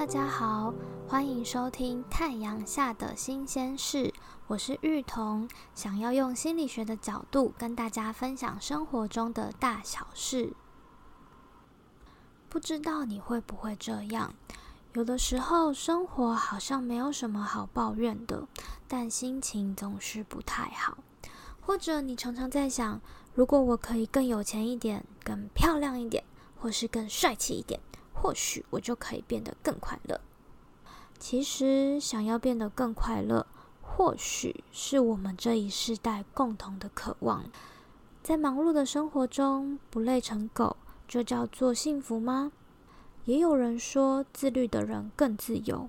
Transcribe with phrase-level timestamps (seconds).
[0.00, 0.72] 大家好，
[1.06, 4.04] 欢迎收听《太阳下的新鲜事》，
[4.46, 10.54] 我是玉彤，想要用心理学的角度跟大家分享生活中的大小事。
[12.48, 14.32] 不知道你会不会这样？
[14.94, 18.48] 有的时候生活好像没有什么好抱怨的，
[18.88, 20.96] 但心情总是不太好。
[21.60, 23.02] 或者你常常在想，
[23.34, 26.24] 如果我可以更有钱一点、更漂亮一点，
[26.58, 27.78] 或是更帅气一点。
[28.20, 30.20] 或许我就可以变得更快乐。
[31.18, 33.46] 其实，想要变得更快乐，
[33.80, 37.44] 或许是我们这一世代共同的渴望。
[38.22, 40.76] 在忙碌的生活中不累成狗，
[41.08, 42.52] 就叫做幸福吗？
[43.24, 45.88] 也有人说，自律的人更自由。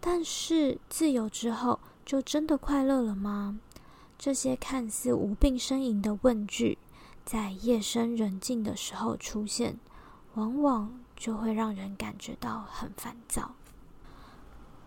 [0.00, 3.58] 但是，自由之后就真的快乐了吗？
[4.18, 6.76] 这些看似无病呻吟的问句，
[7.24, 9.78] 在夜深人静的时候出现，
[10.34, 11.00] 往往。
[11.18, 13.50] 就会让人感觉到很烦躁。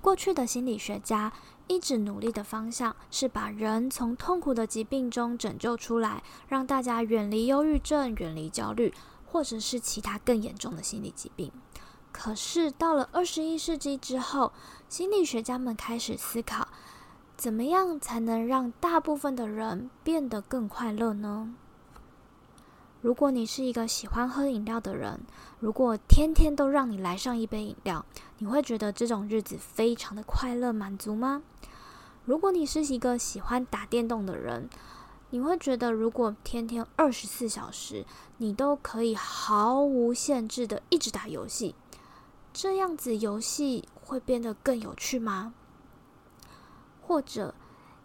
[0.00, 1.32] 过去的心理学家
[1.66, 8.94] 一直努力的方向是把人从痛苦的疾病中拯救出来，让大家远离忧郁症、远离焦虑，
[9.26, 11.50] 或者是其他更严重的心理疾病。
[12.12, 14.52] 可是到了二十一世纪之后，
[14.88, 16.68] 心理学家们开始思考，
[17.36, 21.54] 怎么样才能让大部分的人变得更快乐呢？
[23.00, 25.20] 如果你是一个喜欢喝饮料的人，
[25.60, 28.04] 如果天天都让你来上一杯饮料，
[28.38, 31.42] 你会觉得这种日子非常的快乐满足吗？
[32.24, 34.68] 如果你是一个喜欢打电动的人，
[35.30, 38.04] 你会觉得如果天天二十四小时
[38.38, 41.76] 你都可以毫无限制的一直打游戏，
[42.52, 45.54] 这样子游戏会变得更有趣吗？
[47.00, 47.54] 或者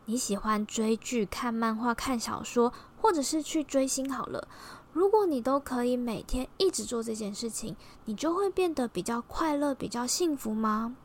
[0.05, 2.71] 你喜欢追剧、看漫画、看小说，
[3.01, 4.47] 或者是去追星好了。
[4.93, 10.95] 如果你都可以每天一直做这件事情，你就会变得比较快乐、比较幸福吗？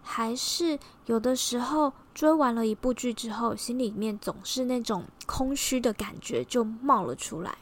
[0.00, 7.58] 还是有的时候追完了一部剧之后，心里面总是那种空虚的感觉就冒了出来？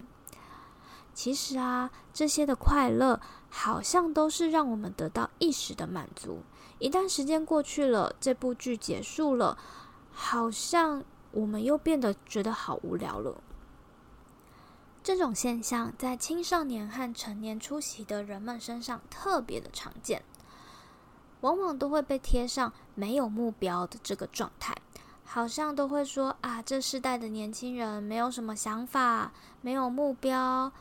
[1.14, 3.18] 其实啊，这些的快乐
[3.48, 6.40] 好像都是让我们得到一时的满足。
[6.78, 9.56] 一旦时间过去了，这部剧结束了，
[10.12, 11.02] 好像
[11.32, 13.34] 我们又变得觉得好无聊了。
[15.06, 20.24] 这种现象在青少年和成年出席的人们身上特别的常见，
[21.42, 24.74] 往往都会被贴上没有目标的这个状态，
[25.24, 30.72] 好像都会说啊，这世代的年轻人没有什么想法，没有目标，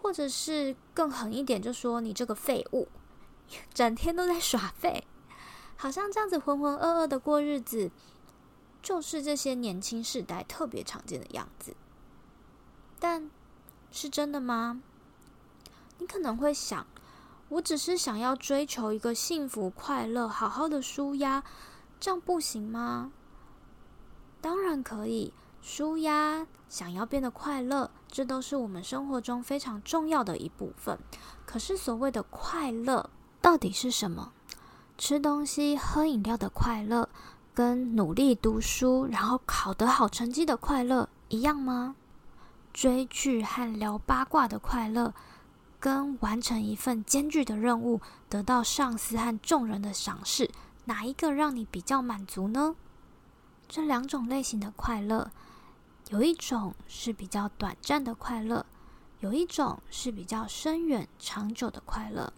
[0.00, 2.88] 或者是更狠一点，就说你这个废物，
[3.74, 5.06] 整天都在耍废，
[5.76, 7.90] 好像这样子浑浑噩噩的过日子，
[8.80, 11.76] 就是这些年轻世代特别常见的样子。
[13.04, 13.28] 但
[13.90, 14.80] 是真的吗？
[15.98, 16.86] 你可能会想，
[17.48, 21.42] 我只是想要追求一个幸福、快乐、好好的舒压，
[21.98, 23.10] 这样不行吗？
[24.40, 30.96] 当然可以，舒压，想要变得快乐，这都是我们生活中非常重要的一部分。
[31.44, 34.32] 可是，所谓的快乐到底是什么？
[34.96, 37.08] 吃东西、喝饮料的快乐，
[37.52, 41.96] 跟努力读书然后考得好成绩的快乐一样吗？
[42.72, 45.14] 追剧和聊八卦的快乐，
[45.78, 50.50] 跟完成一份艰巨的任务，得到上司和众人的赏识，
[50.86, 52.74] 哪一个让你比较满足呢？
[53.68, 55.30] 这两种类型的快乐，
[56.08, 58.64] 有一种是比较短暂的快乐，
[59.20, 62.32] 有一种是比较深远长久的快乐。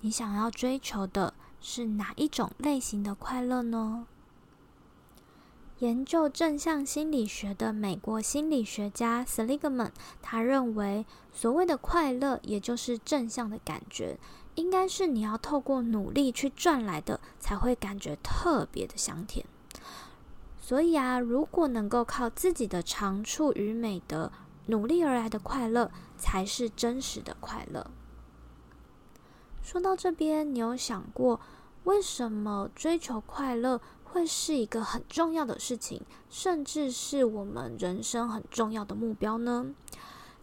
[0.00, 4.06] 你想要追求的是哪一种类型的快乐呢？
[5.80, 14.18] 研究正向心理学的美国心理学家 Seligman，他认为，所谓的快乐，也就是正向的感觉，
[14.56, 19.46] 应该是你要透过努力去赚来的，才会感觉特别的香甜。
[20.60, 24.30] 所以啊，如果能够靠自己的长处与美德
[24.66, 27.90] 努力而来的快乐，才是真实的快乐。
[29.62, 31.40] 说到这边，你有想过，
[31.84, 33.80] 为什么追求快乐？
[34.12, 39.72] 会是一个很重要的事情，甚至是我们人生很重要的目标呢。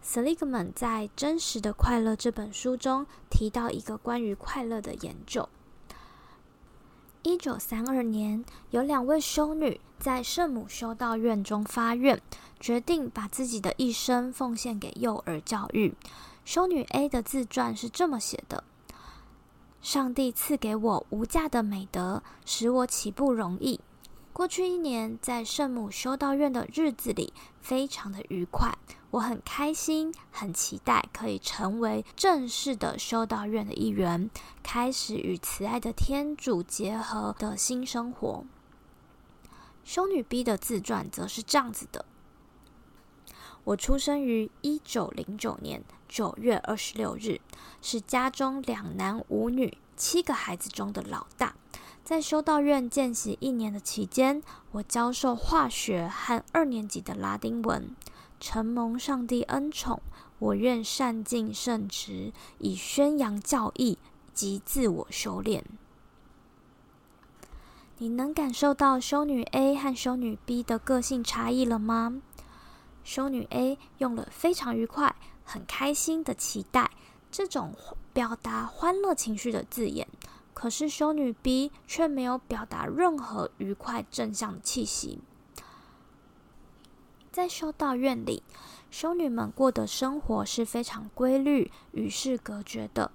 [0.02, 5.50] Seligman 在《真实的快乐》这本书中提到一个关于快乐的研究。
[7.24, 12.22] 一九三二年，有两位修女在圣母修道院中发愿，
[12.62, 15.94] 决定把自己的一生奉献给幼儿教育。
[16.46, 18.64] 修女 A 的自传是这么写的。
[19.88, 23.80] 上帝赐给我无价的美德，使我起步容易。
[24.34, 27.32] （过去一年在圣母修道院的日子里，
[27.62, 28.78] 非常的愉快。
[29.12, 34.30] 我很开心，很期待可以成为正式的修道院的一员，
[34.62, 38.44] 开始与慈爱的天主结合的新生活。
[39.86, 42.04] 修女 B 的自传则是这样子的：
[43.68, 47.42] 我出生于一九零九年九月二十六日，
[47.82, 51.54] 是家中两男五女七个孩子中的老大。
[52.02, 54.42] 在修道院见习一年的期间，
[54.72, 57.94] 我教授化学和二年级的拉丁文。
[58.40, 60.02] 承蒙上帝恩宠，
[60.40, 63.98] 我愿善尽圣职，以宣扬教义
[64.34, 65.66] 及自我修炼。
[67.98, 72.22] 你能感受到修女 A 和修女 B 的个性差异了吗？
[73.08, 75.16] 修女 A 用了非常愉快、
[75.46, 76.92] 很开心的期待
[77.32, 77.74] 这种
[78.12, 80.06] 表达欢乐情绪的字眼。
[80.54, 85.22] 可是修女 B 却没有表达任何愉快正向的气息。
[87.32, 88.44] 在修道院里，
[88.92, 93.10] 修女们过的生活是非常规律、与世隔绝的。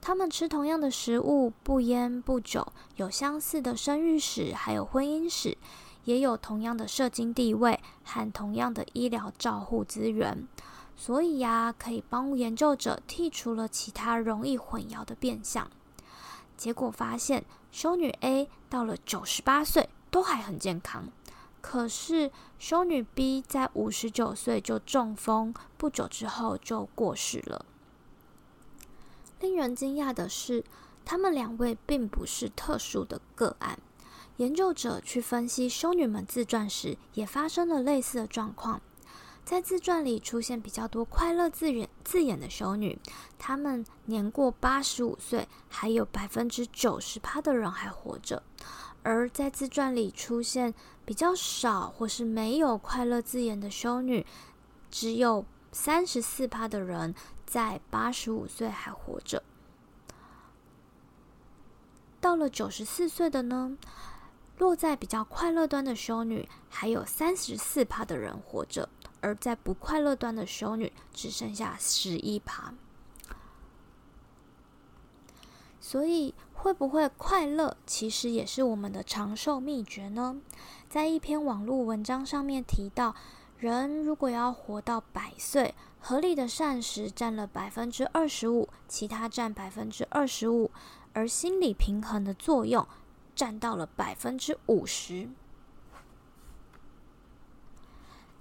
[0.00, 5.58] 她们吃同样的食物，不烟不酒，有相似的生育史，还有婚姻史，
[6.04, 10.46] 也有同样的社经地位和同样的医疗照护资源。
[10.96, 15.68] 所以呀，可以帮研究者剔除了其他容易混淆的变相。
[16.56, 21.08] 结果发现，修女 A 到了九十八岁都还很健康，
[21.60, 22.30] 可是
[22.60, 27.66] 修女 B 在五十九岁就中风，不久之后就过世了。
[29.40, 30.64] 令人惊讶的是，
[31.04, 33.80] 他们两位并不是特殊的个案。
[34.36, 38.80] 研究者去分析修女们自传时，也发生了类似的状况。
[39.44, 42.98] 在自传里出现比较多快乐字眼字眼的修女，
[43.38, 48.42] 她们年过八十五岁，还有百分之九十趴的人还活着；
[49.02, 50.72] 而在自传里出现
[51.04, 54.24] 比较少或是没有快乐字眼的修女，
[54.90, 57.14] 只有三十四趴的人
[57.44, 59.42] 在八十五岁还活着。
[62.18, 63.76] 到了九十四岁的呢，
[64.58, 68.88] 落在比较快乐端的修女，还有三十四趴的人活着。
[69.20, 72.74] 而在不快乐端的修女只剩下十一趴，
[75.80, 80.36] 所以会不会快乐，其实也是我们的长寿秘诀呢？
[80.90, 83.16] 在一篇网络文章上面提到，
[83.56, 90.70] 人如果要活到百岁，合理的膳食占了百分之二十五，其他占百分之二十五，
[91.14, 92.86] 而心理平衡的作用
[93.34, 95.28] 占到了百分之五十。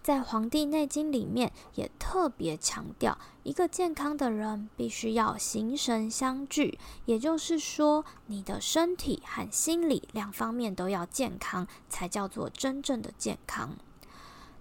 [0.01, 13.77] 在《黄帝内经》里面也特别强调，一个健康的人必须要形神相聚，也就是说，你的身体和心理两方面都要健康，才叫做真正的健康。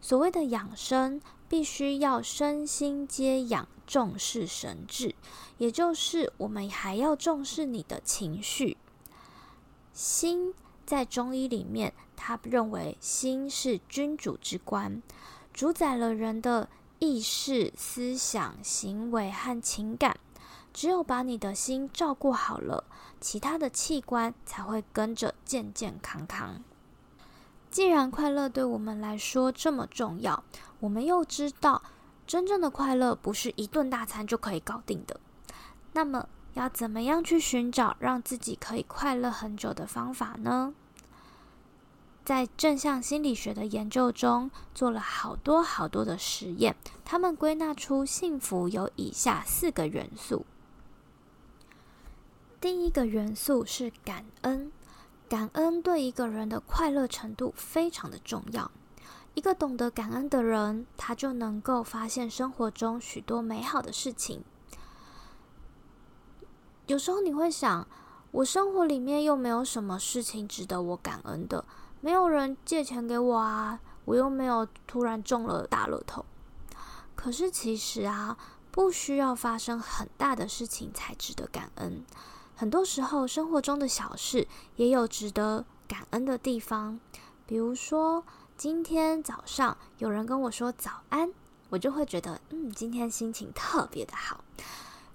[0.00, 5.16] 所谓的养生，必须要身心皆养，重视神志，
[5.58, 8.76] 也就是我们还要重视你的情绪。
[9.92, 10.54] 心
[10.84, 15.02] 在中医里面，他认为心是君主之官。
[15.52, 16.68] 主宰了人的
[16.98, 20.18] 意识、思想、行为和情感。
[20.72, 22.84] 只有把你的心照顾好了，
[23.20, 26.62] 其他的器官才会跟着健健康康。
[27.70, 30.42] 既然快乐对我们来说这么重要，
[30.80, 31.82] 我们又知道
[32.26, 35.20] 真正的快乐不是一顿大餐就可以搞定的。
[35.92, 40.74] 那么，要怎么样去寻找让自己可以快乐很久的方法呢？
[42.24, 46.76] 在正向心理学的研究中，做了好多好多的实验。
[47.04, 50.46] 他们归纳出幸福有以下四个元素。
[52.60, 54.70] 第一个元素是感恩，
[55.28, 58.70] 感恩对一个人的快乐程度非常的重要。
[59.34, 64.44] 一个懂得感恩的人，他就能够发现生活中许多美好的事情。
[66.86, 67.86] 有时候你会想，
[68.32, 71.64] 我生活里面又没有什么事情值得我感恩的。
[72.00, 76.24] 没有人借钱给我啊，我又没有突然中了大乐透。
[77.14, 78.36] 可是其实啊，
[78.72, 82.04] 不需要发生很大的事情才值得感恩。
[82.56, 86.98] 很多时候，生活中的小事也有值得感恩的地方。
[87.46, 88.24] 比如说，
[88.56, 91.32] 今天早上有人跟我说早安，
[91.70, 94.42] 我就会觉得，嗯，今天心情特别的好。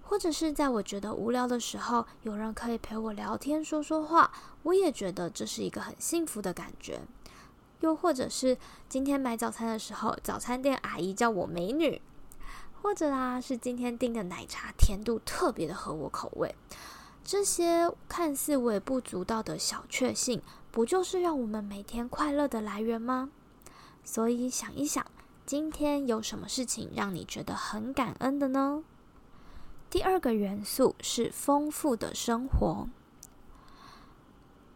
[0.09, 4.31] 或者是在我觉得无聊的时候，有人可以陪我聊天说说话，
[4.63, 7.01] 我也觉得这是一个很幸福的感觉。
[7.81, 12.01] 又或者是今天买早餐的时候，早餐店阿姨叫我美女，
[12.81, 16.55] 或者啊是今天订的奶茶甜度特别的合我口味，
[17.25, 23.29] 这些看似微不足道的小确幸，不就是让我们每天快乐的来源吗？
[24.05, 25.05] 所以想一想，
[25.45, 28.85] 今天有什么事情让你觉得很感恩的呢？
[29.97, 32.87] 第二个元素是丰富的生活。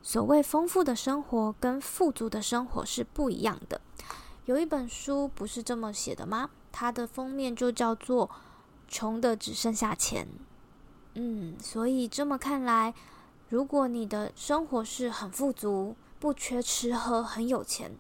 [0.02, 3.80] 所谓丰富的生活跟富足的生活是不一样的。
[4.46, 6.50] 有一本书不是这么写的吗？
[6.72, 8.28] 它的封面就叫做
[8.88, 10.26] 《穷的只剩下钱》。
[11.14, 12.96] 嗯，所以这么看来，
[13.48, 17.92] 如果你的生活是很富足、不缺吃喝、很有钱，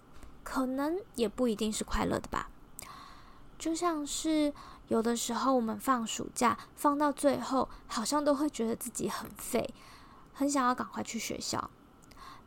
[0.44, 2.50] 可能也不一定是快乐的吧。
[3.60, 4.52] 就像是
[4.92, 9.74] 有的时候我们放暑假放到最后，好像都会觉得自己很废，
[10.34, 11.72] 很想要赶快去学校。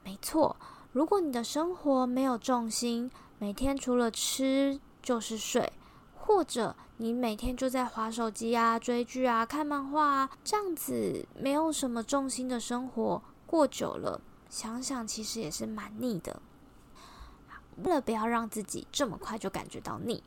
[0.02, 0.54] 没错，
[0.92, 5.72] 如果你的生活没有重心，每天除了吃就是睡，
[6.14, 14.20] 或者你每天就在划手机啊、追剧啊、看漫画啊，这样子没有什么重心的生活过久了，
[14.50, 16.42] 想想其实也是蛮腻的。
[17.84, 20.22] 为了不要让自己这么快就感觉到腻，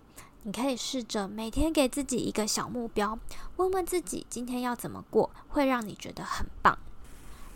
[0.47, 3.19] 你可以试着每天给自己一个小目标，
[3.57, 6.79] 问问自己今天要怎么过，会让你觉得很棒。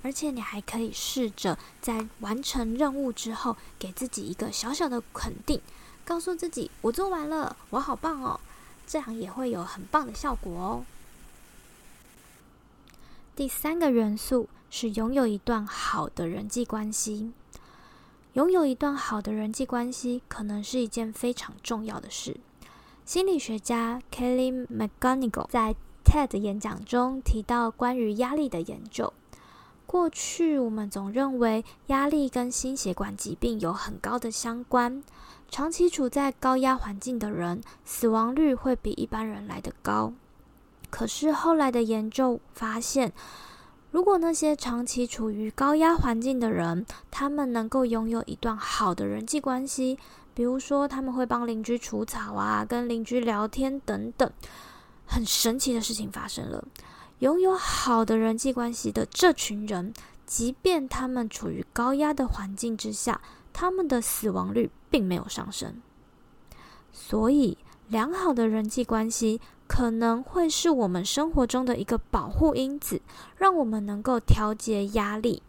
[0.04, 5.62] 而且你还可以试着在完成任务之后，给自己一个小小的肯定，
[6.04, 8.38] 告诉自己我做完了，我好棒哦，
[8.86, 10.86] 这样也会有很棒的效果哦。
[13.38, 17.32] 第三个元素是拥有一段好的人际关系。
[18.34, 22.36] 拥有一段好的人际关系，可能是一件非常重要的事。
[23.12, 25.76] 心理学家 Kelly McGonigal 在
[26.06, 29.12] TED 演讲中提到关于压力的研究。
[29.86, 35.04] 过去我们总认为压力跟心血管疾病有很高的相关，
[35.50, 40.14] 长期处在高压环境的人，死亡率会比一般人来得高。
[40.90, 43.12] 可是后来的研究发现，
[43.92, 50.00] 如果那些长期处于高压环境的人，他们能够拥有一段好的人际关系，
[50.34, 54.32] 比如说他们会帮邻居除草啊，跟邻居聊天等等，
[55.06, 56.66] 很神奇的事情发生了。
[57.20, 59.94] 拥有好的人际关系的这群人，
[60.26, 63.22] 即便他们处于高压的环境之下，
[63.54, 65.82] 他们的死亡率并没有上升。
[66.92, 67.58] 所以，
[67.88, 73.02] 良好的人际关系可能会是我们生活中的一个保护因子，
[73.38, 75.44] 让我们能够调节压力。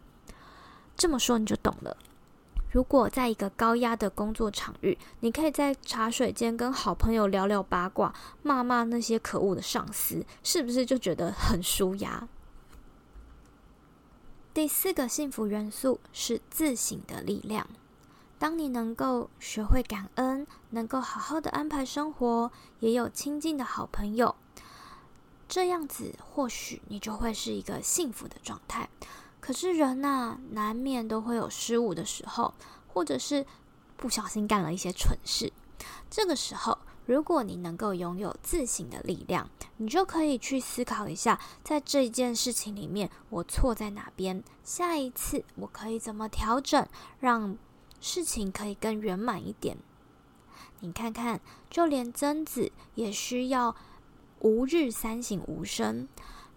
[0.95, 1.97] 这么说你就懂了。
[2.73, 12.27] 如果在一个高压的工作场域，你可以在茶水间跟好朋友聊聊八卦，骂骂那些可恶的上司，是不是就觉得很舒压？
[14.55, 17.67] 第四个幸福元素是自省的力量。
[18.39, 22.51] 当你能够学会感恩，能够好好的安排生活，
[22.81, 24.35] 也有亲近的好朋友，
[25.47, 28.89] 这样子或许你就会是一个幸福的状态。
[29.43, 32.55] 可是人呐，难免都会有失误的时候，
[32.87, 33.45] 或者是
[33.97, 35.53] 不小心干了一些蠢事。
[36.09, 44.45] 这个时候，如果你能够拥有自省的力量，你就可以去思考一下，在这件事情里面，我错在哪边？
[44.63, 46.87] 下一次我可以怎么调整，
[47.19, 47.59] 让
[48.01, 49.77] 事情可以更圆满一点？
[50.79, 53.75] 你看看，就连曾子也需要
[54.39, 56.09] 吾日三省吾身。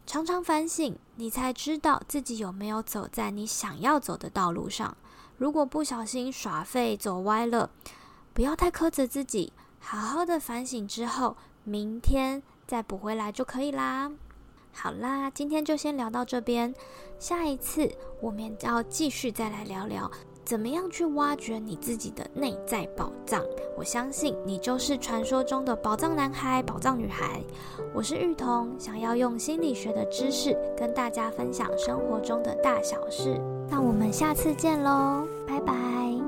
[0.05, 4.95] 常常反省，你才知道自己有没有走在你想要走的道路上。
[5.38, 7.69] 如果不小心耍废走歪了，
[8.33, 14.12] 不要太苛责自己，好好的反省之后，明天再补回来就可以啦。
[14.71, 16.74] 好啦，今天就先聊到这边，
[17.17, 20.09] 下一次我们要继续再来聊聊。
[20.45, 23.43] 怎么样去挖掘你自己的内在宝藏？
[23.75, 27.41] 我相信你就是传说中的宝藏男孩、宝藏女孩。
[27.95, 33.41] 我是玉彤，想要用心理学的知识跟大家分享生活中的大小事。
[33.69, 36.25] 那我们下次见喽，拜拜。